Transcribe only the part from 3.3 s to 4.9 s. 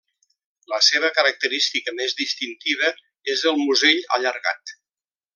és el musell allargat.